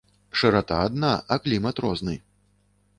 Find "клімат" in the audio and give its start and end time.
1.47-1.85